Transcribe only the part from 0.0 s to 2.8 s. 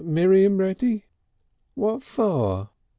Miriam ready?" "What for?"